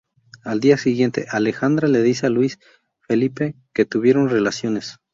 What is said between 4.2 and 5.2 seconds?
relaciones.